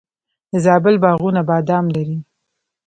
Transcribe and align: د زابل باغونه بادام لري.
د 0.51 0.53
زابل 0.65 0.95
باغونه 1.03 1.41
بادام 1.49 1.85
لري. 1.95 2.17